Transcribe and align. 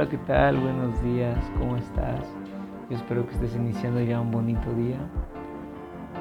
Hola, 0.00 0.08
¿qué 0.08 0.16
tal? 0.16 0.58
Buenos 0.58 1.04
días, 1.04 1.38
¿cómo 1.58 1.76
estás? 1.76 2.26
Yo 2.88 2.96
espero 2.96 3.26
que 3.26 3.34
estés 3.34 3.54
iniciando 3.54 4.00
ya 4.00 4.18
un 4.18 4.30
bonito 4.30 4.72
día. 4.72 4.98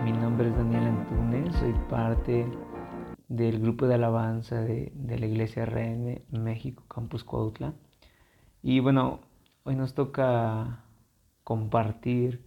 Mi 0.04 0.12
nombre 0.12 0.50
es 0.50 0.58
Daniel 0.58 0.84
Antunes, 0.84 1.56
soy 1.56 1.74
parte 1.90 2.46
del 3.30 3.62
grupo 3.62 3.88
de 3.88 3.96
alabanza 3.96 4.60
de, 4.60 4.92
la 5.18 5.26
Iglesia 5.26 5.66
RN 5.66 6.26
México 6.30 6.84
Campus 6.90 7.24
Cuautla. 7.24 7.74
Y 8.62 8.82
bueno, 8.82 9.22
hoy 9.64 9.78
nos 9.78 9.94
toca 9.94 10.84
compartir 11.46 12.44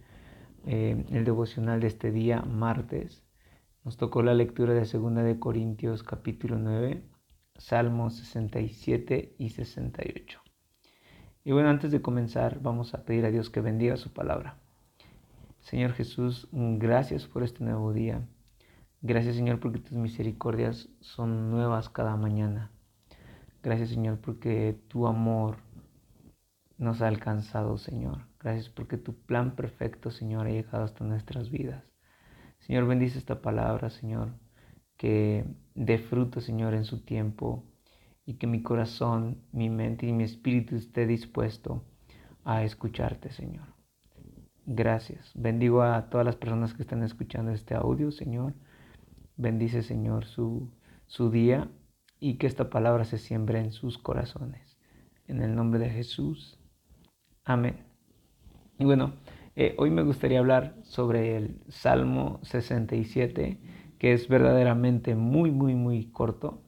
eh, 0.67 1.03
el 1.09 1.25
devocional 1.25 1.79
de 1.79 1.87
este 1.87 2.11
día, 2.11 2.43
martes. 2.43 3.23
Nos 3.83 3.97
tocó 3.97 4.21
la 4.21 4.35
lectura 4.35 4.75
de 4.75 4.81
2 4.81 5.15
de 5.15 5.39
Corintios 5.39 6.03
capítulo 6.03 6.59
9, 6.59 7.03
Salmos 7.57 8.17
67 8.17 9.33
y 9.39 9.49
68. 9.49 10.42
Y 11.45 11.51
bueno, 11.51 11.69
antes 11.69 11.91
de 11.91 12.01
comenzar, 12.01 12.61
vamos 12.61 12.93
a 12.93 13.03
pedir 13.03 13.25
a 13.25 13.31
Dios 13.31 13.49
que 13.49 13.59
bendiga 13.59 13.97
su 13.97 14.13
palabra. 14.13 14.57
Señor 15.59 15.91
Jesús, 15.93 16.47
gracias 16.51 17.27
por 17.27 17.43
este 17.43 17.63
nuevo 17.63 17.91
día. 17.91 18.25
Gracias 19.01 19.35
Señor 19.35 19.59
porque 19.59 19.79
tus 19.79 19.97
misericordias 19.97 20.87
son 21.01 21.51
nuevas 21.51 21.89
cada 21.89 22.15
mañana. 22.15 22.71
Gracias 23.61 23.89
Señor 23.89 24.19
porque 24.19 24.79
tu 24.87 25.05
amor 25.05 25.57
nos 26.77 27.01
ha 27.01 27.09
alcanzado, 27.09 27.77
Señor. 27.77 28.27
Gracias 28.39 28.69
porque 28.69 28.97
tu 28.97 29.13
plan 29.13 29.55
perfecto, 29.55 30.11
Señor, 30.11 30.47
ha 30.47 30.51
llegado 30.51 30.85
hasta 30.85 31.03
nuestras 31.03 31.49
vidas. 31.49 31.83
Señor, 32.59 32.87
bendice 32.87 33.17
esta 33.17 33.41
palabra, 33.41 33.89
Señor, 33.89 34.29
que 34.95 35.45
dé 35.75 35.97
fruto, 35.97 36.39
Señor, 36.39 36.73
en 36.73 36.85
su 36.85 37.03
tiempo 37.03 37.65
y 38.25 38.35
que 38.35 38.47
mi 38.47 38.61
corazón, 38.61 39.43
mi 39.51 39.69
mente 39.69 40.05
y 40.05 40.13
mi 40.13 40.23
espíritu 40.23 40.75
esté 40.75 41.05
dispuesto 41.05 41.83
a 42.43 42.63
escucharte, 42.63 43.31
Señor. 43.31 43.67
Gracias. 44.65 45.31
Bendigo 45.35 45.81
a 45.81 46.09
todas 46.09 46.25
las 46.25 46.37
personas 46.37 46.73
que 46.73 46.83
están 46.83 47.03
escuchando 47.03 47.51
este 47.51 47.75
audio, 47.75 48.11
Señor. 48.11 48.53
Bendice, 49.35 49.81
Señor, 49.81 50.25
su, 50.25 50.71
su 51.05 51.29
día 51.29 51.69
y 52.19 52.35
que 52.37 52.47
esta 52.47 52.69
palabra 52.69 53.03
se 53.03 53.17
siembre 53.17 53.59
en 53.59 53.71
sus 53.73 53.97
corazones. 53.97 54.77
En 55.27 55.41
el 55.41 55.55
nombre 55.55 55.79
de 55.79 55.89
Jesús. 55.89 56.59
Amén. 57.43 57.77
Y 58.79 58.85
bueno, 58.85 59.13
eh, 59.55 59.75
hoy 59.77 59.91
me 59.91 60.03
gustaría 60.03 60.39
hablar 60.39 60.75
sobre 60.83 61.35
el 61.35 61.61
Salmo 61.67 62.39
67, 62.43 63.59
que 63.99 64.13
es 64.13 64.29
verdaderamente 64.29 65.15
muy, 65.15 65.51
muy, 65.51 65.75
muy 65.75 66.05
corto 66.05 66.61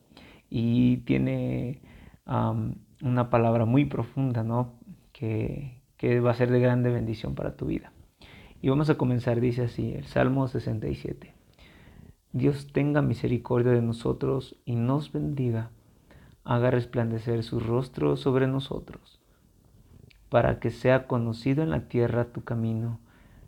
y 0.49 0.97
tiene 0.97 1.81
una 2.25 3.29
palabra 3.29 3.65
muy 3.65 3.85
profunda, 3.85 4.43
¿no? 4.43 4.73
Que, 5.11 5.81
que 5.97 6.19
va 6.19 6.31
a 6.31 6.35
ser 6.35 6.51
de 6.51 6.59
grande 6.59 6.89
bendición 6.89 7.35
para 7.35 7.55
tu 7.55 7.67
vida. 7.67 7.91
Y 8.61 8.69
vamos 8.69 8.89
a 8.89 8.97
comenzar, 8.97 9.39
dice 9.41 9.63
así, 9.63 9.93
el 9.93 10.05
Salmo 10.05 10.47
67. 10.47 11.35
Dios 12.35 12.73
tenga 12.73 13.01
misericordia 13.01 13.71
de 13.71 13.81
nosotros 13.81 14.57
y 14.65 14.75
nos 14.75 15.13
bendiga, 15.13 15.71
haga 16.43 16.69
resplandecer 16.69 17.43
su 17.43 17.61
rostro 17.61 18.17
sobre 18.17 18.45
nosotros, 18.45 19.21
para 20.29 20.59
que 20.59 20.69
sea 20.69 21.07
conocido 21.07 21.63
en 21.63 21.69
la 21.69 21.87
tierra 21.87 22.33
tu 22.33 22.43
camino, 22.43 22.99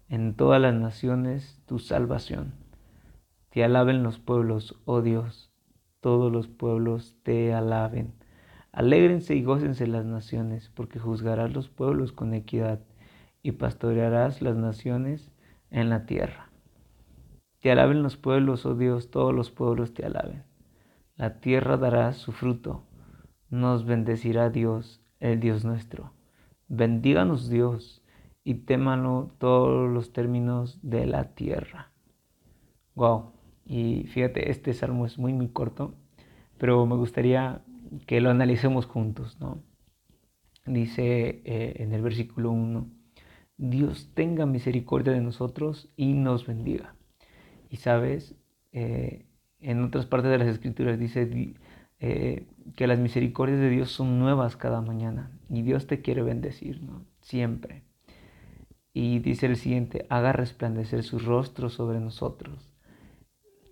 en 0.08 0.36
todas 0.36 0.62
las 0.62 0.74
naciones 0.74 1.60
tu 1.66 1.80
salvación. 1.80 2.54
Te 3.50 3.64
alaben 3.64 4.04
los 4.04 4.20
pueblos, 4.20 4.80
oh 4.86 5.02
Dios, 5.02 5.47
todos 6.08 6.32
los 6.32 6.48
pueblos 6.48 7.18
te 7.24 7.54
alaben. 7.54 8.14
Alégrense 8.72 9.36
y 9.36 9.44
gócense 9.44 9.88
las 9.88 10.06
naciones, 10.06 10.72
porque 10.74 11.00
juzgarás 11.00 11.52
los 11.52 11.68
pueblos 11.68 12.14
con 12.14 12.34
equidad 12.34 12.80
y 13.44 13.52
pastorearás 13.52 14.42
las 14.42 14.56
naciones 14.56 15.34
en 15.70 15.90
la 15.90 16.06
tierra. 16.06 16.50
Te 17.60 17.72
alaben 17.72 18.04
los 18.04 18.16
pueblos, 18.16 18.66
oh 18.66 18.76
Dios, 18.76 19.12
todos 19.12 19.36
los 19.36 19.52
pueblos 19.52 19.94
te 19.94 20.06
alaben. 20.06 20.46
La 21.18 21.42
tierra 21.42 21.76
dará 21.76 22.14
su 22.14 22.32
fruto. 22.32 22.86
Nos 23.50 23.86
bendecirá 23.86 24.50
Dios, 24.50 25.02
el 25.20 25.42
Dios 25.42 25.66
nuestro. 25.66 26.14
Bendíganos 26.70 27.50
Dios 27.50 28.02
y 28.46 28.54
témalo 28.54 29.36
todos 29.40 29.92
los 29.92 30.14
términos 30.14 30.80
de 30.82 31.06
la 31.06 31.36
tierra. 31.36 31.92
Wow. 32.96 33.37
Y 33.68 34.06
fíjate, 34.06 34.50
este 34.50 34.74
salmo 34.74 35.06
es 35.06 35.18
muy, 35.18 35.34
muy 35.34 35.50
corto, 35.50 35.94
pero 36.58 36.86
me 36.86 36.96
gustaría 36.96 37.62
que 38.06 38.22
lo 38.22 38.30
analicemos 38.30 38.86
juntos, 38.86 39.38
¿no? 39.42 39.62
Dice 40.66 41.42
eh, 41.44 41.76
en 41.78 41.94
el 41.94 42.02
versículo 42.02 42.52
1, 42.52 42.88
Dios 43.58 44.12
tenga 44.14 44.46
misericordia 44.46 45.12
de 45.12 45.22
nosotros 45.22 45.90
y 45.98 46.14
nos 46.14 46.48
bendiga. 46.48 46.96
Y 47.70 47.78
sabes, 47.78 48.36
eh, 48.72 49.26
en 49.60 49.84
otras 49.84 50.06
partes 50.06 50.32
de 50.32 50.38
las 50.38 50.48
escrituras 50.48 50.98
dice 50.98 51.56
eh, 52.00 52.48
que 52.78 52.88
las 52.88 53.00
misericordias 53.00 53.60
de 53.60 53.70
Dios 53.70 53.92
son 53.92 54.18
nuevas 54.18 54.56
cada 54.56 54.82
mañana 54.82 55.32
y 55.50 55.62
Dios 55.64 55.88
te 55.88 56.02
quiere 56.02 56.22
bendecir, 56.22 56.82
¿no? 56.84 57.06
Siempre. 57.20 57.84
Y 58.94 59.20
dice 59.20 59.48
el 59.48 59.58
siguiente, 59.58 60.06
haga 60.10 60.32
resplandecer 60.32 61.04
su 61.04 61.20
rostro 61.20 61.70
sobre 61.70 62.00
nosotros 62.00 62.77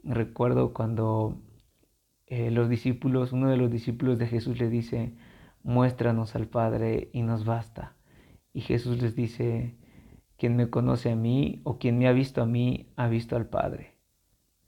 recuerdo 0.06 0.74
cuando 0.74 1.38
eh, 2.28 2.52
los 2.52 2.70
discípulos, 2.70 3.34
uno 3.34 3.50
de 3.50 3.58
los 3.58 3.72
discípulos 3.72 4.18
de 4.18 4.28
Jesús 4.28 4.60
le 4.60 4.70
dice, 4.70 5.16
muéstranos 5.64 6.36
al 6.36 6.48
Padre 6.48 7.10
y 7.14 7.24
nos 7.24 7.46
basta. 7.46 7.96
Y 8.54 8.62
Jesús 8.62 9.02
les 9.02 9.16
dice, 9.16 9.76
quien 10.38 10.56
me 10.56 10.70
conoce 10.70 11.12
a 11.12 11.16
mí 11.16 11.62
o 11.64 11.78
quien 11.78 11.98
me 11.98 12.08
ha 12.08 12.14
visto 12.14 12.42
a 12.42 12.46
mí, 12.46 12.92
ha 12.96 13.08
visto 13.08 13.36
al 13.36 13.48
Padre. 13.48 13.96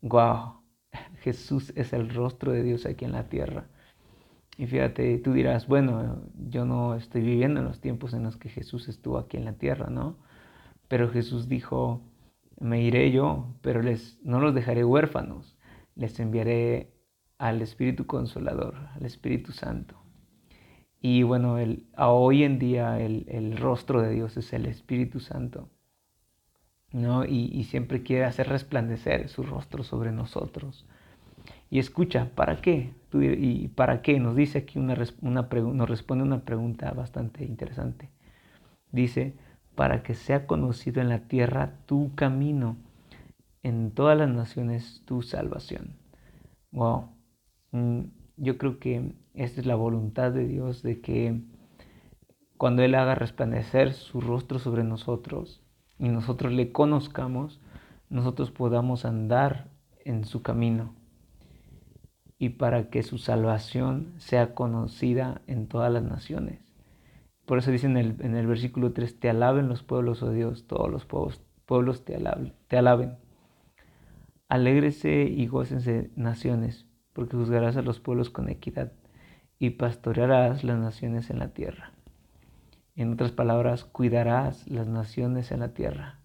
¡Guau! 0.01 0.61
Jesús 1.21 1.73
es 1.75 1.93
el 1.93 2.09
rostro 2.09 2.51
de 2.51 2.63
Dios 2.63 2.85
aquí 2.85 3.05
en 3.05 3.13
la 3.13 3.29
tierra. 3.29 3.67
Y 4.57 4.65
fíjate, 4.65 5.19
tú 5.19 5.33
dirás, 5.33 5.67
bueno, 5.67 6.23
yo 6.49 6.65
no 6.65 6.95
estoy 6.95 7.21
viviendo 7.21 7.59
en 7.59 7.67
los 7.67 7.79
tiempos 7.79 8.13
en 8.13 8.23
los 8.23 8.37
que 8.37 8.49
Jesús 8.49 8.87
estuvo 8.89 9.19
aquí 9.19 9.37
en 9.37 9.45
la 9.45 9.53
tierra, 9.53 9.89
¿no? 9.89 10.17
Pero 10.87 11.09
Jesús 11.09 11.47
dijo, 11.47 12.01
me 12.59 12.81
iré 12.81 13.11
yo, 13.11 13.55
pero 13.61 13.81
les, 13.81 14.19
no 14.23 14.39
los 14.39 14.53
dejaré 14.53 14.83
huérfanos, 14.83 15.57
les 15.95 16.19
enviaré 16.19 16.93
al 17.37 17.61
Espíritu 17.61 18.05
Consolador, 18.05 18.75
al 18.95 19.05
Espíritu 19.05 19.51
Santo. 19.51 19.95
Y 20.99 21.23
bueno, 21.23 21.59
el, 21.59 21.85
hoy 21.97 22.43
en 22.43 22.57
día 22.59 22.99
el, 22.99 23.57
rostro 23.57 24.01
de 24.01 24.11
Dios 24.11 24.35
es 24.37 24.51
el 24.53 24.65
Espíritu 24.65 25.19
Santo, 25.19 25.69
¿no? 26.91 27.25
Y, 27.25 27.63
siempre 27.65 28.03
quiere 28.03 28.25
hacer 28.25 28.49
resplandecer 28.49 29.29
su 29.29 29.43
rostro 29.43 29.83
sobre 29.83 30.11
nosotros. 30.11 30.85
Y 31.69 31.79
escucha, 31.79 32.31
¿para 32.33 32.57
qué? 32.61 32.93
¿Y 33.13 33.67
para 33.69 34.01
qué? 34.01 34.19
Nos 34.19 34.35
dice 34.35 34.59
aquí 34.59 34.79
una, 34.79 34.97
una 35.21 35.47
nos 35.51 35.89
responde 35.89 36.23
una 36.23 36.43
pregunta 36.43 36.91
bastante 36.91 37.45
interesante. 37.45 38.09
Dice, 38.91 39.35
para 39.77 40.01
que 40.01 40.15
sea 40.15 40.47
conocido 40.47 41.01
en 41.01 41.09
la 41.09 41.27
tierra 41.27 41.75
tu 41.85 42.15
camino, 42.15 42.77
en 43.61 43.91
todas 43.91 44.17
las 44.17 44.27
naciones 44.27 45.03
tu 45.05 45.21
salvación. 45.21 45.99
Wow. 46.71 47.11
Mm, 47.73 48.05
yo 48.37 48.57
creo 48.57 48.79
que 48.79 49.13
esta 49.35 49.61
es 49.61 49.67
la 49.67 49.75
voluntad 49.75 50.31
de 50.31 50.47
Dios 50.47 50.81
de 50.81 50.99
que 50.99 51.43
cuando 52.57 52.81
Él 52.81 52.95
haga 52.95 53.13
resplandecer 53.13 53.93
su 53.93 54.19
rostro 54.19 54.57
sobre 54.57 54.83
nosotros 54.83 55.61
y 55.99 56.09
nosotros 56.09 56.51
le 56.53 56.71
conozcamos, 56.71 57.61
nosotros 58.09 58.49
podamos 58.49 59.05
andar 59.05 59.69
en 60.05 60.25
su 60.25 60.41
camino 60.41 60.95
y 62.39 62.49
para 62.49 62.89
que 62.89 63.03
su 63.03 63.19
salvación 63.19 64.15
sea 64.17 64.55
conocida 64.55 65.43
en 65.45 65.67
todas 65.67 65.93
las 65.93 66.01
naciones. 66.01 66.66
Por 67.47 67.59
eso 67.59 67.71
dice 67.71 67.87
en 67.87 67.95
el, 67.95 68.17
en 68.19 68.35
el 68.35 68.45
versículo 68.45 68.91
3, 68.91 69.21
te 69.21 69.29
alaben 69.29 69.69
los 69.69 69.81
pueblos, 69.81 70.21
oh 70.21 70.31
Dios, 70.31 70.67
todos 70.67 70.91
los 70.91 71.05
pueblos, 71.05 71.41
pueblos 71.65 72.03
te, 72.03 72.17
alaben, 72.17 72.51
te 72.67 72.77
alaben. 72.77 73.15
Alégrese 74.49 75.23
y 75.23 75.47
gócense 75.47 76.11
naciones, 76.17 76.87
porque 77.13 77.37
juzgarás 77.37 77.77
a 77.77 77.81
los 77.81 78.01
pueblos 78.01 78.29
con 78.29 78.49
equidad 78.49 78.91
y 79.59 79.71
pastorearás 79.71 80.65
las 80.65 80.77
naciones 80.77 81.29
en 81.29 81.39
la 81.39 81.53
tierra. 81.53 81.93
En 82.97 83.13
otras 83.13 83.31
palabras, 83.31 83.85
cuidarás 83.85 84.67
las 84.67 84.89
naciones 84.89 85.53
en 85.53 85.61
la 85.61 85.73
tierra. 85.73 86.19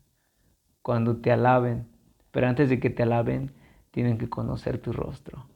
Cuando 0.82 1.18
te 1.18 1.30
alaben, 1.30 1.86
pero 2.32 2.48
antes 2.48 2.68
de 2.68 2.80
que 2.80 2.90
te 2.90 3.04
alaben, 3.04 3.52
tienen 3.92 4.18
que 4.18 4.28
conocer 4.28 4.78
tu 4.78 4.92
rostro. 4.92 5.46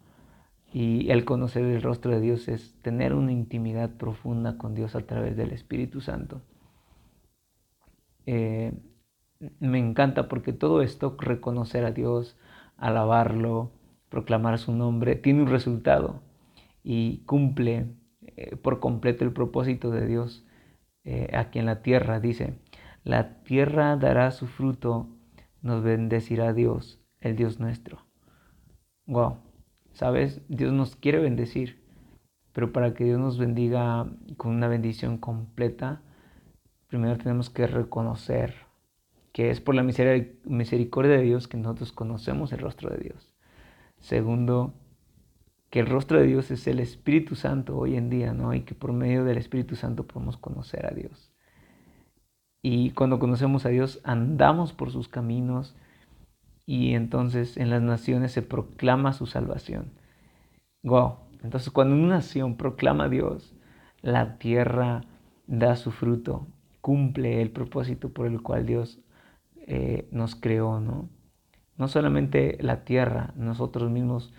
Y 0.78 1.10
el 1.10 1.24
conocer 1.24 1.64
el 1.64 1.80
rostro 1.80 2.12
de 2.12 2.20
Dios 2.20 2.48
es 2.48 2.74
tener 2.82 3.14
una 3.14 3.32
intimidad 3.32 3.96
profunda 3.96 4.58
con 4.58 4.74
Dios 4.74 4.94
a 4.94 5.00
través 5.00 5.34
del 5.34 5.52
Espíritu 5.52 6.02
Santo. 6.02 6.42
Eh, 8.26 8.74
me 9.58 9.78
encanta 9.78 10.28
porque 10.28 10.52
todo 10.52 10.82
esto, 10.82 11.16
reconocer 11.18 11.86
a 11.86 11.92
Dios, 11.92 12.36
alabarlo, 12.76 13.72
proclamar 14.10 14.58
su 14.58 14.72
nombre, 14.72 15.16
tiene 15.16 15.44
un 15.44 15.48
resultado 15.48 16.20
y 16.82 17.24
cumple 17.24 17.86
eh, 18.36 18.56
por 18.56 18.78
completo 18.78 19.24
el 19.24 19.32
propósito 19.32 19.90
de 19.90 20.06
Dios 20.06 20.44
eh, 21.04 21.30
aquí 21.32 21.58
en 21.58 21.64
la 21.64 21.80
tierra. 21.80 22.20
Dice, 22.20 22.58
la 23.02 23.42
tierra 23.44 23.96
dará 23.96 24.30
su 24.30 24.46
fruto, 24.46 25.08
nos 25.62 25.82
bendecirá 25.82 26.52
Dios, 26.52 27.00
el 27.20 27.34
Dios 27.34 27.60
nuestro. 27.60 28.04
Wow. 29.06 29.45
¿Sabes? 29.96 30.42
Dios 30.48 30.74
nos 30.74 30.94
quiere 30.94 31.20
bendecir, 31.20 31.82
pero 32.52 32.70
para 32.70 32.92
que 32.92 33.04
Dios 33.04 33.18
nos 33.18 33.38
bendiga 33.38 34.06
con 34.36 34.54
una 34.54 34.68
bendición 34.68 35.16
completa, 35.16 36.02
primero 36.86 37.16
tenemos 37.16 37.48
que 37.48 37.66
reconocer 37.66 38.66
que 39.32 39.48
es 39.48 39.62
por 39.62 39.74
la 39.74 39.82
misericordia 39.82 41.16
de 41.16 41.22
Dios 41.22 41.48
que 41.48 41.56
nosotros 41.56 41.92
conocemos 41.92 42.52
el 42.52 42.58
rostro 42.58 42.90
de 42.90 42.98
Dios. 42.98 43.32
Segundo, 43.98 44.74
que 45.70 45.80
el 45.80 45.86
rostro 45.86 46.20
de 46.20 46.26
Dios 46.26 46.50
es 46.50 46.66
el 46.66 46.80
Espíritu 46.80 47.34
Santo 47.34 47.78
hoy 47.78 47.96
en 47.96 48.10
día, 48.10 48.34
¿no? 48.34 48.52
Y 48.52 48.64
que 48.64 48.74
por 48.74 48.92
medio 48.92 49.24
del 49.24 49.38
Espíritu 49.38 49.76
Santo 49.76 50.06
podemos 50.06 50.36
conocer 50.36 50.84
a 50.84 50.94
Dios. 50.94 51.32
Y 52.60 52.90
cuando 52.90 53.18
conocemos 53.18 53.64
a 53.64 53.70
Dios, 53.70 53.98
andamos 54.04 54.74
por 54.74 54.90
sus 54.90 55.08
caminos, 55.08 55.74
y 56.66 56.94
entonces 56.94 57.56
en 57.56 57.70
las 57.70 57.80
naciones 57.80 58.32
se 58.32 58.42
proclama 58.42 59.12
su 59.12 59.26
salvación. 59.26 59.92
Wow. 60.82 61.18
Entonces 61.42 61.70
cuando 61.70 61.94
una 61.94 62.16
nación 62.16 62.56
proclama 62.56 63.04
a 63.04 63.08
Dios, 63.08 63.54
la 64.02 64.38
tierra 64.38 65.04
da 65.46 65.76
su 65.76 65.92
fruto, 65.92 66.48
cumple 66.80 67.40
el 67.40 67.50
propósito 67.50 68.12
por 68.12 68.26
el 68.26 68.42
cual 68.42 68.66
Dios 68.66 68.98
eh, 69.66 70.08
nos 70.10 70.34
creó, 70.34 70.80
¿no? 70.80 71.08
No 71.76 71.88
solamente 71.88 72.58
la 72.60 72.84
tierra, 72.84 73.32
nosotros 73.36 73.90
mismos 73.90 74.32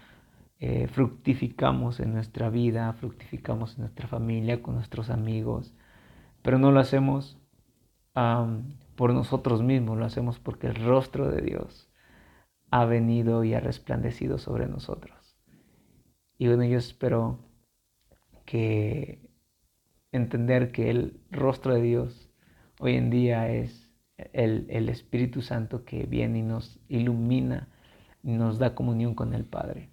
eh, 0.59 0.87
fructificamos 0.87 1.99
en 1.99 2.13
nuestra 2.13 2.49
vida, 2.49 2.91
fructificamos 2.93 3.75
en 3.75 3.81
nuestra 3.81 4.07
familia, 4.07 4.61
con 4.61 4.75
nuestros 4.75 5.09
amigos, 5.09 5.73
pero 6.41 6.57
no 6.57 6.71
lo 6.71 6.79
hacemos 6.79 7.37
por 8.95 9.13
nosotros 9.13 9.61
mismos, 9.61 9.99
lo 9.99 10.05
hacemos 10.05 10.39
porque 10.39 10.65
el 10.65 10.75
rostro 10.75 11.29
de 11.29 11.41
Dios 11.41 11.86
ha 12.69 12.85
venido 12.85 13.43
y 13.43 13.53
ha 13.53 13.59
resplandecido 13.59 14.37
sobre 14.37 14.67
nosotros. 14.67 15.37
Y 16.37 16.47
bueno, 16.47 16.65
yo 16.65 16.77
espero 16.77 17.39
que 18.45 19.29
entender 20.11 20.71
que 20.71 20.89
el 20.89 21.19
rostro 21.31 21.73
de 21.73 21.81
Dios 21.81 22.29
hoy 22.79 22.95
en 22.95 23.09
día 23.09 23.49
es 23.49 23.91
el, 24.33 24.89
Espíritu 24.89 25.41
Santo 25.41 25.85
que 25.85 26.05
viene 26.05 26.39
y 26.39 26.43
nos 26.43 26.79
ilumina 26.87 27.69
y 28.23 28.31
nos 28.31 28.59
da 28.59 28.75
comunión 28.75 29.15
con 29.15 29.33
el 29.33 29.45
Padre. 29.45 29.89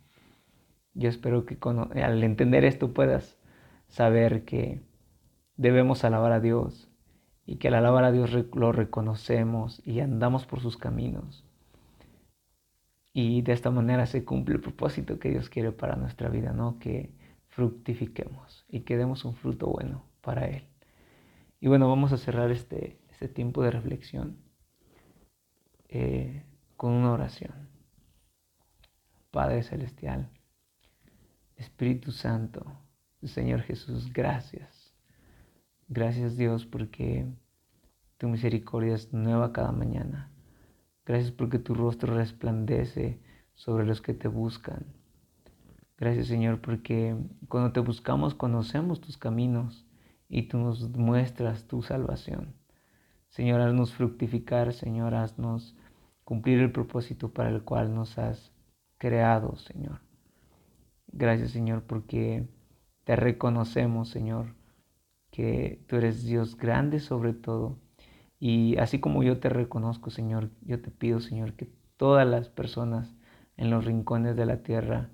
Yo 0.94 1.08
espero 1.08 1.44
que 1.44 1.58
al 2.02 2.22
entender 2.22 2.64
esto 2.64 2.92
puedas 2.92 3.38
saber 3.88 4.44
que 4.44 4.82
debemos 5.56 6.04
alabar 6.04 6.32
a 6.32 6.40
Dios 6.40 6.90
y 7.46 7.56
que 7.56 7.68
al 7.68 7.74
alabar 7.74 8.04
a 8.04 8.12
Dios 8.12 8.32
lo 8.54 8.72
reconocemos 8.72 9.82
y 9.84 10.00
andamos 10.00 10.46
por 10.46 10.60
sus 10.60 10.76
caminos 10.76 11.44
y 13.16 13.42
de 13.42 13.52
esta 13.52 13.70
manera 13.70 14.06
se 14.06 14.24
cumple 14.24 14.56
el 14.56 14.60
propósito 14.60 15.20
que 15.20 15.30
Dios 15.30 15.48
quiere 15.48 15.70
para 15.70 15.94
nuestra 15.94 16.28
vida, 16.28 16.52
¿no? 16.52 16.80
Que 16.80 17.14
fructifiquemos 17.46 18.66
y 18.68 18.80
que 18.80 18.96
demos 18.96 19.24
un 19.24 19.36
fruto 19.36 19.68
bueno 19.68 20.04
para 20.20 20.46
Él. 20.48 20.68
Y 21.60 21.68
bueno, 21.68 21.88
vamos 21.88 22.12
a 22.12 22.18
cerrar 22.18 22.50
este, 22.50 22.98
este 23.10 23.28
tiempo 23.28 23.62
de 23.62 23.70
reflexión 23.70 24.36
eh, 25.88 26.44
con 26.76 26.90
una 26.92 27.12
oración. 27.12 27.68
Padre 29.30 29.62
Celestial, 29.62 30.28
Espíritu 31.56 32.10
Santo, 32.10 32.66
Señor 33.22 33.62
Jesús, 33.62 34.12
gracias. 34.12 34.92
Gracias 35.86 36.36
Dios 36.36 36.66
porque 36.66 37.26
tu 38.18 38.28
misericordia 38.28 38.96
es 38.96 39.12
nueva 39.12 39.52
cada 39.52 39.70
mañana. 39.70 40.33
Gracias 41.06 41.32
porque 41.32 41.58
tu 41.58 41.74
rostro 41.74 42.14
resplandece 42.14 43.20
sobre 43.54 43.84
los 43.84 44.00
que 44.00 44.14
te 44.14 44.28
buscan. 44.28 44.86
Gracias 45.98 46.26
Señor 46.26 46.60
porque 46.60 47.16
cuando 47.48 47.72
te 47.72 47.80
buscamos 47.80 48.34
conocemos 48.34 49.00
tus 49.00 49.16
caminos 49.16 49.86
y 50.28 50.48
tú 50.48 50.58
nos 50.58 50.88
muestras 50.90 51.66
tu 51.68 51.82
salvación. 51.82 52.54
Señor, 53.28 53.60
haznos 53.60 53.92
fructificar, 53.92 54.72
Señor, 54.72 55.14
haznos 55.14 55.76
cumplir 56.24 56.60
el 56.60 56.72
propósito 56.72 57.32
para 57.32 57.50
el 57.50 57.62
cual 57.62 57.94
nos 57.94 58.18
has 58.18 58.52
creado, 58.98 59.56
Señor. 59.56 60.00
Gracias 61.08 61.50
Señor 61.50 61.84
porque 61.84 62.48
te 63.04 63.14
reconocemos, 63.14 64.08
Señor, 64.08 64.54
que 65.30 65.84
tú 65.86 65.96
eres 65.96 66.24
Dios 66.24 66.56
grande 66.56 66.98
sobre 66.98 67.34
todo 67.34 67.78
y 68.46 68.76
así 68.76 69.00
como 69.00 69.22
yo 69.22 69.40
te 69.40 69.48
reconozco, 69.48 70.10
Señor, 70.10 70.50
yo 70.66 70.78
te 70.78 70.90
pido, 70.90 71.18
Señor, 71.20 71.54
que 71.54 71.66
todas 71.96 72.26
las 72.26 72.50
personas 72.50 73.16
en 73.56 73.70
los 73.70 73.86
rincones 73.86 74.36
de 74.36 74.44
la 74.44 74.58
tierra 74.58 75.08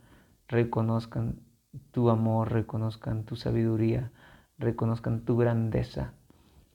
reconozcan 0.49 1.38
tu 1.93 2.11
amor, 2.11 2.50
reconozcan 2.50 3.23
tu 3.23 3.37
sabiduría, 3.37 4.11
reconozcan 4.59 5.25
tu 5.25 5.37
grandeza, 5.37 6.12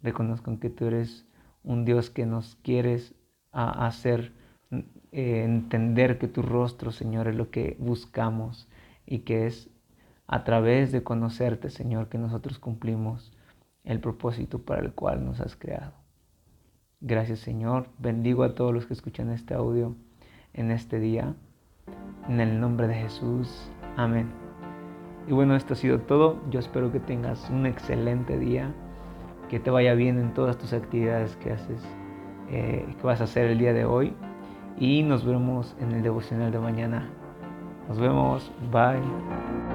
reconozcan 0.02 0.58
que 0.58 0.70
tú 0.70 0.86
eres 0.86 1.28
un 1.62 1.84
Dios 1.84 2.10
que 2.10 2.26
nos 2.26 2.56
quieres 2.64 3.16
hacer 3.52 4.32
eh, 5.12 5.44
entender 5.44 6.18
que 6.20 6.30
tu 6.30 6.42
rostro, 6.42 6.94
Señor, 6.94 7.28
es 7.28 7.36
lo 7.36 7.52
que 7.52 7.76
buscamos 7.82 8.70
y 9.06 9.20
que 9.20 9.46
es 9.46 9.70
a 10.26 10.46
través 10.46 10.94
de 10.94 11.04
conocerte, 11.04 11.70
Señor, 11.70 12.08
que 12.08 12.18
nosotros 12.18 12.60
cumplimos 12.60 13.34
el 13.84 14.00
propósito 14.00 14.60
para 14.60 14.80
el 14.80 14.94
cual 14.94 15.26
nos 15.26 15.42
has 15.42 15.58
creado. 15.58 16.05
Gracias 17.02 17.40
Señor. 17.40 17.88
Bendigo 18.00 18.44
a 18.44 18.56
todos 18.56 18.74
los 18.74 18.86
que 18.86 18.94
escuchan 18.94 19.32
este 19.32 19.54
audio 19.54 19.96
en 20.54 20.72
este 20.72 21.00
día. 21.00 21.36
En 22.28 22.40
el 22.40 22.60
nombre 22.60 22.88
de 22.88 22.96
Jesús. 22.96 23.70
Amén. 23.98 24.28
Y 25.28 25.34
bueno, 25.34 25.56
esto 25.56 25.74
ha 25.74 25.78
sido 25.78 26.00
todo. 26.00 26.38
Yo 26.50 26.60
espero 26.60 26.92
que 26.92 27.00
tengas 27.00 27.50
un 27.50 27.66
excelente 27.66 28.38
día. 28.38 28.74
Que 29.50 29.60
te 29.60 29.70
vaya 29.70 29.94
bien 29.94 30.20
en 30.20 30.34
todas 30.34 30.58
tus 30.58 30.74
actividades 30.74 31.36
que 31.38 31.52
haces, 31.52 31.82
eh, 32.50 32.86
que 33.00 33.04
vas 33.04 33.22
a 33.22 33.26
hacer 33.26 33.46
el 33.46 33.60
día 33.60 33.74
de 33.74 33.86
hoy. 33.86 34.14
Y 34.80 35.04
nos 35.04 35.26
vemos 35.26 35.76
en 35.80 35.92
el 35.92 36.02
devocional 36.02 36.52
de 36.52 36.60
mañana. 36.60 37.10
Nos 37.88 38.00
vemos. 38.00 38.52
Bye. 38.72 39.75